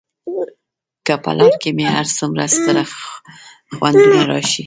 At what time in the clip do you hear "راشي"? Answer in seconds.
4.31-4.59